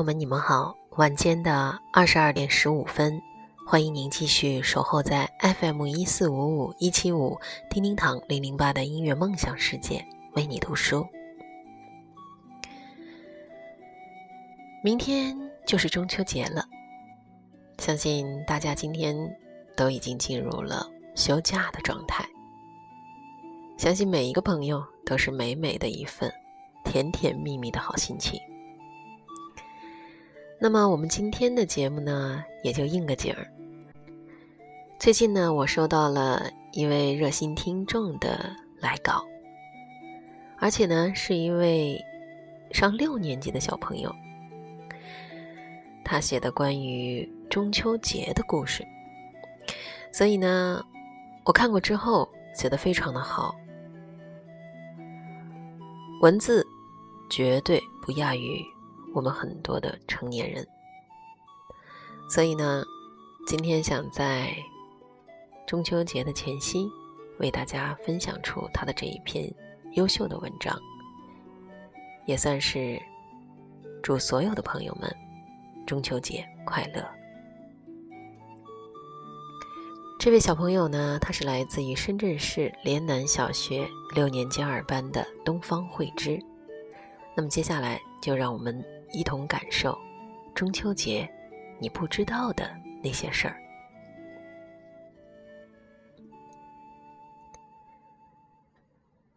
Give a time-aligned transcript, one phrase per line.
[0.00, 3.20] 朋友们，你们好，晚间的二十二点十五分，
[3.66, 11.06] 欢迎您继续守候在 FM 一四五五一七五叮叮堂零零八的音乐梦想世界，为你读书。
[14.82, 15.36] 明天
[15.66, 16.64] 就是中秋节了，
[17.76, 19.14] 相信大家今天
[19.76, 22.24] 都已经进入了休假的状态，
[23.76, 26.32] 相信每一个朋友都是美美的一份
[26.86, 28.40] 甜甜蜜蜜的好心情。
[30.62, 33.50] 那么我们今天的节目呢，也就应个景儿。
[34.98, 39.24] 最近呢，我收到了一位热心听众的来稿，
[40.58, 41.98] 而且呢，是一位
[42.72, 44.14] 上六年级的小朋友，
[46.04, 48.86] 他写的关于中秋节的故事。
[50.12, 50.84] 所以呢，
[51.46, 53.54] 我看过之后，写的非常的好，
[56.20, 56.62] 文字
[57.30, 58.62] 绝对不亚于。
[59.12, 60.66] 我们很多的成年人，
[62.28, 62.84] 所以呢，
[63.44, 64.54] 今天想在
[65.66, 66.88] 中秋节的前夕，
[67.40, 69.52] 为大家分享出他的这一篇
[69.94, 70.78] 优秀的文章，
[72.24, 73.00] 也算是
[74.00, 75.12] 祝所有的朋友们
[75.84, 77.04] 中秋节快乐。
[80.20, 86.38] 这位小朋友呢，他是来自于深圳市莲南小学六年级二班的东方慧芝。
[87.36, 88.84] 那么接下来就让我们。
[89.12, 89.98] 一同感受
[90.54, 91.28] 中秋节
[91.80, 92.70] 你不知道的
[93.02, 93.56] 那些事儿。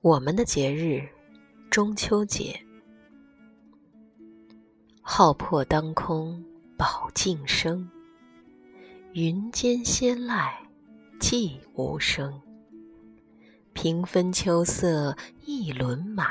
[0.00, 1.06] 我们的节日
[1.70, 2.58] 中秋节，
[5.02, 6.42] 浩破当空
[6.78, 7.86] 宝镜生，
[9.12, 10.50] 云间仙籁
[11.20, 12.40] 寂无声。
[13.74, 16.28] 平分秋色一轮满，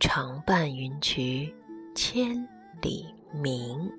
[0.00, 1.52] 长伴云衢。
[1.94, 2.46] 千
[2.80, 3.90] 里明，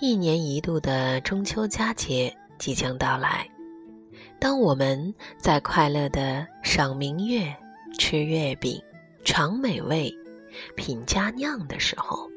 [0.00, 3.48] 一年一度的中秋佳节即将到来。
[4.38, 7.54] 当我们在快乐的赏明月、
[7.98, 8.80] 吃月饼、
[9.24, 10.12] 尝美味、
[10.76, 12.28] 品佳酿的时候，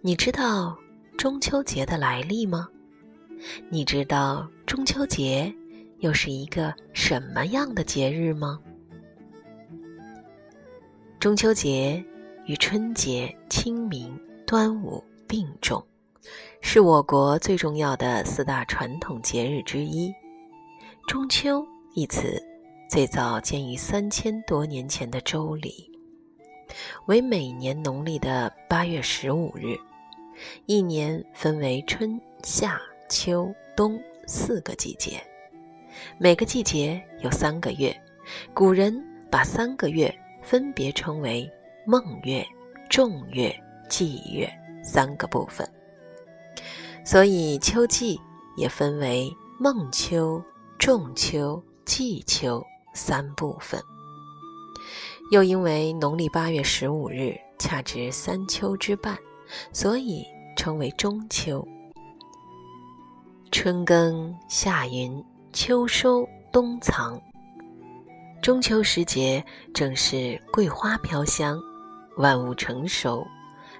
[0.00, 0.76] 你知道
[1.18, 2.68] 中秋节的来历吗？
[3.68, 5.52] 你知道中秋节
[5.98, 8.58] 又是一个什么样的节日吗？
[11.18, 12.04] 中秋节
[12.44, 14.16] 与春节、清明、
[14.46, 15.82] 端午并重，
[16.60, 20.12] 是我国最重要的四大传统节日之一。
[21.08, 22.40] 中秋一词
[22.90, 25.90] 最早见于三千多年前的《周礼》，
[27.06, 29.74] 为每年农历的八月十五日。
[30.66, 32.78] 一年分为春夏
[33.08, 35.18] 秋冬四个季节，
[36.18, 37.98] 每个季节有三个月。
[38.52, 40.14] 古人把三个月。
[40.46, 41.50] 分别称为
[41.84, 42.46] 孟月、
[42.88, 43.52] 仲月、
[43.90, 44.48] 季月
[44.80, 45.68] 三个部分，
[47.04, 48.16] 所以秋季
[48.56, 50.40] 也分为孟秋、
[50.78, 52.64] 仲秋、季秋
[52.94, 53.82] 三部分。
[55.32, 59.18] 又因为农历八月十五日恰值三秋之半，
[59.72, 60.24] 所以
[60.56, 61.66] 称为中秋。
[63.50, 67.20] 春耕夏耘，秋收冬藏。
[68.46, 71.60] 中秋时节，正是桂花飘香、
[72.16, 73.26] 万物成熟、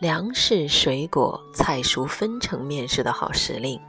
[0.00, 3.80] 粮食、水果、菜蔬分呈面世的好时令，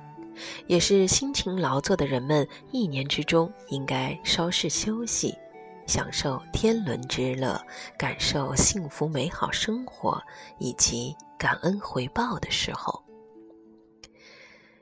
[0.67, 5.33] 也是辛勤劳作的人们一年之中应该稍事休息、
[5.87, 7.59] 享受天伦之乐、
[7.97, 10.21] 感受幸福美好生活
[10.59, 13.03] 以及感恩回报的时候。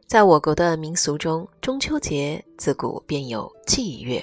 [0.05, 4.21] 在我国的民俗中，中秋节自古便有祭月、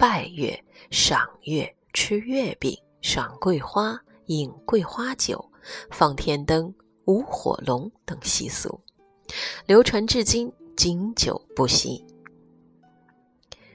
[0.00, 0.64] 拜月。
[0.90, 5.52] 赏月、吃月饼、赏桂花、饮桂花酒、
[5.90, 6.74] 放天灯、
[7.04, 8.80] 舞火龙等习俗，
[9.66, 12.02] 流传至今，经久不息。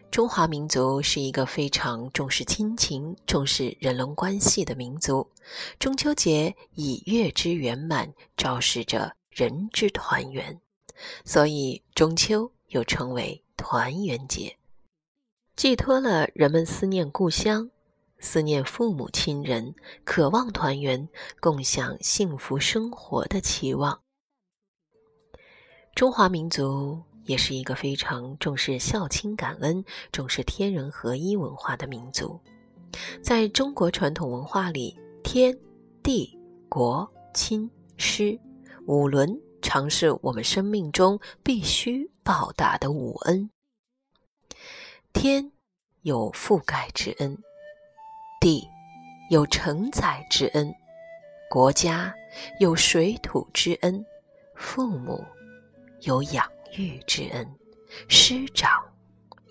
[0.09, 5.29] 中华民族是一个非常重视亲情、重视人伦关系的民族。
[5.77, 10.59] 中秋节以月之圆满，昭示着人之团圆，
[11.23, 14.57] 所以中秋又称为团圆节。
[15.55, 17.69] 寄托了人们思念故乡、
[18.19, 19.73] 思念父母亲人、
[20.03, 21.07] 渴望团圆、
[21.39, 23.97] 共享幸福生活的期望。
[25.95, 32.37] 中华民族也是一个非常重视孝亲感恩、重视天人合一文化的民族。
[33.21, 35.57] 在中国传统文化里，天、
[36.03, 36.37] 地、
[36.67, 38.37] 国、亲、师
[38.87, 43.49] 五伦常是我们生命中必须报答的五恩。
[45.15, 45.49] 天
[46.01, 47.35] 有覆盖之恩，
[48.41, 48.67] 地
[49.31, 50.71] 有承载之恩，
[51.49, 52.13] 国家
[52.59, 54.05] 有水土之恩，
[54.55, 55.23] 父母
[56.01, 56.45] 有养
[56.75, 57.49] 育之恩，
[58.09, 58.69] 师长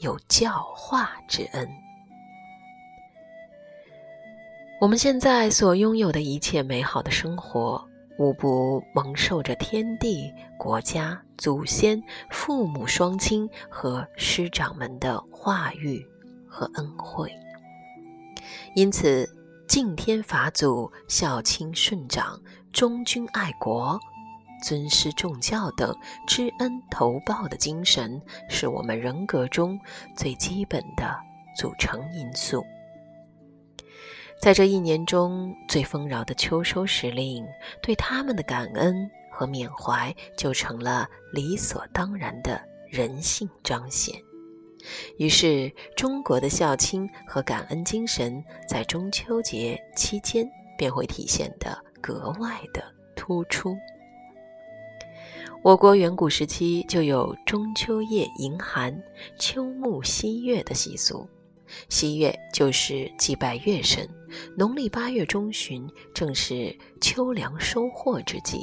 [0.01, 1.67] 有教化之恩。
[4.83, 7.83] 我们现在所拥有的一切美好的生活，
[8.19, 16.07] 无不蒙受着天地、国家、祖先、父母双亲和师长们的话语
[16.49, 17.31] 和恩惠。
[18.75, 19.29] 因此，
[19.67, 22.41] 敬天法祖、孝亲顺长、
[22.73, 23.99] 忠君爱国、
[24.63, 25.95] 尊师重教等
[26.27, 29.79] 知恩图报的精神，是我们人格中
[30.17, 31.19] 最基本的
[31.57, 32.65] 组成因素。
[34.45, 37.47] 在这一年中最丰饶的秋收时令，
[37.83, 44.15] 对他们的感恩和缅怀就成了理所当然的人性彰显。
[45.17, 50.47] 于是，中国的孝亲和感恩精神在中秋节期间
[50.77, 52.85] 便会体现得格外的
[53.17, 53.75] 突出。
[55.63, 58.95] 我国远古时期就有中秋夜迎寒、
[59.39, 61.27] 秋沐夕月的习俗。
[61.89, 64.09] 西月就是祭拜月神，
[64.57, 68.63] 农历八月中旬正是秋粮收获之际，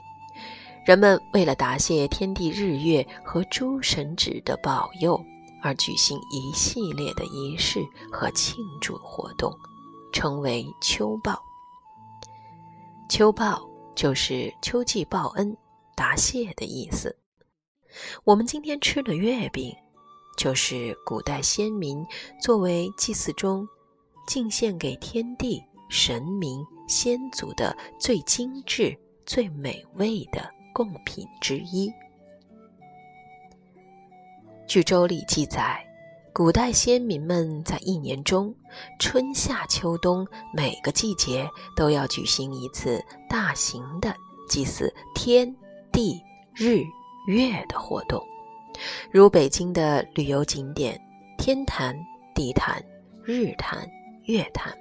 [0.85, 5.19] 人们为了答谢天地日月和诸神祇的保佑，
[5.61, 7.79] 而举行一系列的仪式
[8.11, 9.51] 和庆祝活动，
[10.11, 11.41] 称为秋报。
[13.09, 13.61] 秋报
[13.95, 15.55] 就是秋季报恩、
[15.95, 17.15] 答谢的意思。
[18.23, 19.75] 我们今天吃的月饼。
[20.41, 22.03] 就是古代先民
[22.41, 23.67] 作为祭祀中
[24.25, 31.93] 敬献给天地神明先祖的最精致、最美味的贡品之一。
[34.65, 35.79] 据《周礼》记载，
[36.33, 38.51] 古代先民们在一年中
[38.97, 42.99] 春夏秋冬每个季节都要举行一次
[43.29, 44.11] 大型的
[44.49, 45.55] 祭祀天
[45.91, 46.19] 地
[46.55, 46.81] 日
[47.27, 48.30] 月的活动。
[49.11, 50.99] 如北京的旅游景点
[51.37, 51.95] 天坛、
[52.33, 52.83] 地坛、
[53.23, 53.89] 日坛、
[54.25, 54.73] 月坛，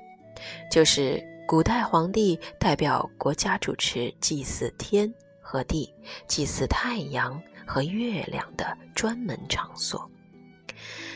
[0.71, 5.93] 就是古代皇帝代表国家主持祭祀天和地、
[6.27, 10.09] 祭祀太阳和月亮的专门场所。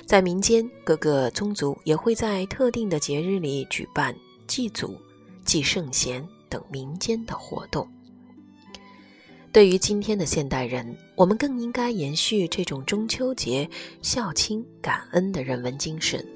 [0.06, 4.14] 在民间，各个宗族也会在特定的节日里举办
[4.46, 5.00] 祭祖、
[5.44, 7.88] 祭圣贤等民间的活动。
[9.54, 13.70] 对于今天的现代人，我们更应该延续这种中秋节
[14.02, 16.26] 孝亲感恩的人文精神，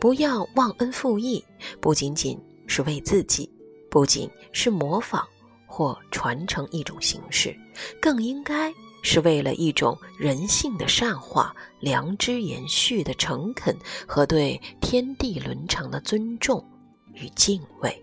[0.00, 1.44] 不要忘恩负义。
[1.82, 3.46] 不仅仅是为自己，
[3.90, 5.22] 不仅是模仿
[5.66, 7.54] 或传承一种形式，
[8.00, 8.72] 更应该
[9.02, 13.76] 是为了一种人性的善化、良知延续的诚恳
[14.08, 16.64] 和对天地伦常的尊重
[17.12, 18.02] 与敬畏。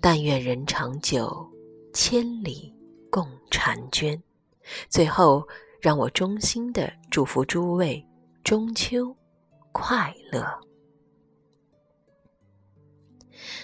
[0.00, 1.47] 但愿人长久。
[1.98, 2.72] 千里
[3.10, 4.22] 共婵娟。
[4.88, 5.42] 最后，
[5.80, 8.06] 让我衷心的祝福诸位
[8.44, 9.16] 中秋
[9.72, 10.46] 快乐。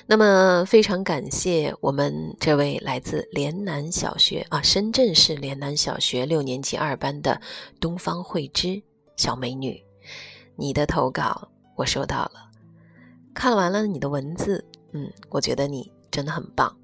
[0.04, 7.40] 那么，非常感谢我们这位来自连南小学啊，深圳市连南小学六年级二班的
[7.78, 8.82] 东方慧芝
[9.16, 9.80] 小美女，
[10.56, 12.50] 你的投稿我收到了，
[13.32, 16.76] 看完了你的文字，嗯，我觉得你真的很棒，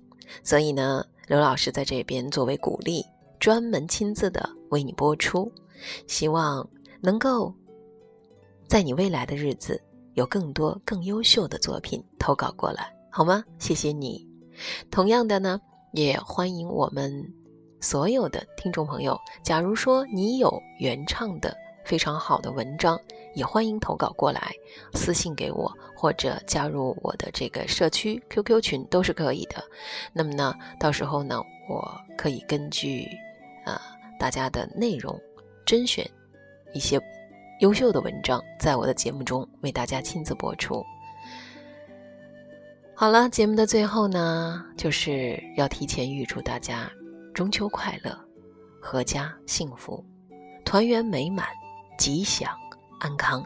[0.45, 1.05] 所以呢。
[1.31, 3.07] 刘老师在这边作为鼓励，
[3.39, 5.49] 专门亲自的为你播出，
[6.09, 6.69] 希望
[7.01, 7.55] 能够
[8.67, 9.81] 在你未来的日子
[10.15, 13.45] 有更多更优秀的作品投稿过来，好吗？
[13.61, 14.27] 谢谢你。
[14.91, 15.61] 同样的呢，
[15.93, 17.33] 也欢迎我们
[17.81, 21.57] 所有的听众朋友，假如说你有原唱的
[21.91, 22.97] 非常好的文章。
[23.35, 24.53] 也欢迎投稿过来，
[24.95, 29.61] 私信给我，或者加入我的这个社区 QQ 群都是可以的。
[30.13, 33.09] 那么呢，到时候呢，我可以根据
[33.65, 33.83] 啊
[34.21, 35.21] 大家的内容，
[35.67, 36.09] 甄选
[36.73, 37.01] 一些
[37.59, 40.85] 优秀的文章，在我的节目中为大家亲自播出。
[42.95, 46.89] 好了，节目的最后呢，就是要提前预祝大家
[47.35, 48.17] 中秋快乐，
[48.81, 50.05] 阖家幸福，
[50.65, 51.47] 团圆美满，
[52.01, 52.51] 吉祥。
[52.99, 53.45] 安康，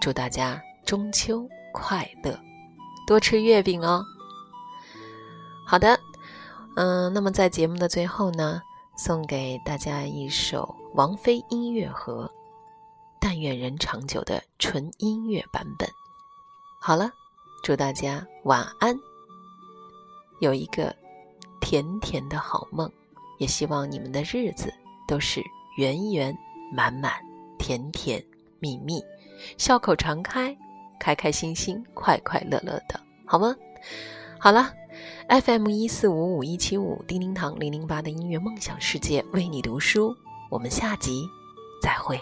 [0.00, 2.34] 祝大家中秋快乐，
[3.06, 4.02] 多吃月饼哦。
[5.66, 6.00] 好的，
[6.76, 8.62] 嗯，那么在节目的最后呢，
[8.96, 12.24] 送给大家一首王菲音乐盒
[13.20, 15.86] 《但愿人长久》的纯音乐版本。
[16.80, 17.10] 好了，
[17.62, 18.98] 祝大家晚安，
[20.40, 20.96] 有一个
[21.60, 22.90] 甜甜的好梦，
[23.38, 24.72] 也希望你们的日子
[25.06, 25.42] 都是
[25.76, 26.34] 圆圆
[26.74, 27.12] 满满、
[27.60, 28.24] 甜甜。
[28.58, 29.02] 蜜蜜，
[29.56, 30.56] 笑口常开，
[30.98, 33.54] 开开心心，快快乐乐的，好吗？
[34.38, 34.70] 好了
[35.28, 40.14] ，FM 一四五五一七五，叮叮堂零零八的音乐梦想世界为你读书。
[40.50, 41.26] 我们下集
[41.82, 42.20] 再会。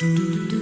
[0.00, 0.59] Do do do